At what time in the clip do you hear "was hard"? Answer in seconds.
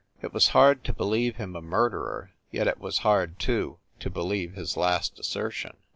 0.33-0.83, 2.79-3.37